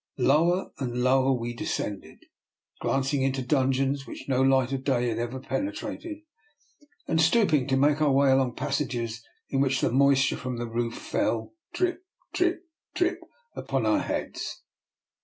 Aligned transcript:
Lower 0.17 0.71
and 0.79 1.03
lower 1.03 1.31
we 1.31 1.53
descended, 1.53 2.25
glancing 2.79 3.21
into 3.21 3.43
dun 3.43 3.71
geons 3.71 3.85
into 3.99 4.05
which 4.09 4.27
no 4.27 4.41
light 4.41 4.73
of 4.73 4.83
day 4.83 5.09
had 5.09 5.19
ever 5.19 5.39
penetrated, 5.39 6.23
and 7.07 7.21
stooping 7.21 7.67
to 7.67 7.77
make 7.77 8.01
our 8.01 8.11
way 8.11 8.31
along 8.31 8.55
passages 8.55 9.23
in 9.51 9.59
which 9.61 9.79
the 9.79 9.91
moisture 9.91 10.37
from 10.37 10.57
the 10.57 10.65
roof 10.65 10.97
fell 10.97 11.53
drip, 11.71 12.03
drip, 12.33 12.63
drip, 12.95 13.19
upon 13.55 13.85
our 13.85 13.99
heads. 13.99 14.63